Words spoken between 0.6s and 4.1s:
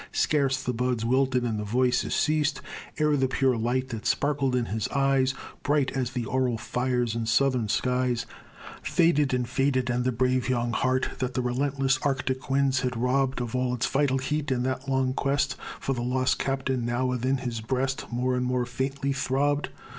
the buds wilted and the voices ceased Ere the pure light that